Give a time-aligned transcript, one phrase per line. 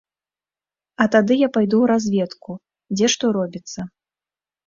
[1.03, 2.51] А тады я пайду ў разведку,
[2.97, 3.79] дзе што робіцца.